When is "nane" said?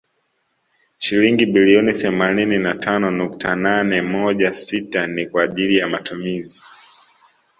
3.55-4.01